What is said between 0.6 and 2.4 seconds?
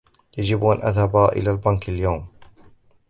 أن أذهب إلى البنك اليوم.